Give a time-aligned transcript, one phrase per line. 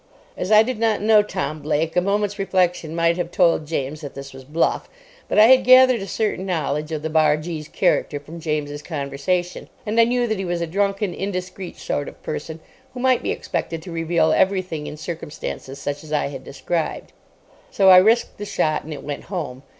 [0.35, 4.15] As I did not know Tom Blake, a moment's reflection might have told James that
[4.15, 4.89] this was bluff.
[5.27, 9.99] But I had gathered a certain knowledge of the bargee's character from James's conversation, and
[9.99, 12.61] I knew that he was a drunken, indiscreet sort of person
[12.95, 17.13] who might be expected to reveal everything in circumstances such as I had described;
[17.69, 19.61] so I risked the shot, and it went home.